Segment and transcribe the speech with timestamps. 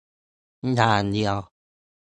[0.75, 1.37] อย่างเดียว